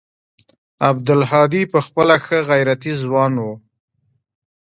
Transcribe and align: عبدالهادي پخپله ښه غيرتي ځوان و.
عبدالهادي 0.89 1.61
پخپله 1.73 2.15
ښه 2.25 2.39
غيرتي 2.49 2.93
ځوان 3.01 3.33
و. 3.43 3.45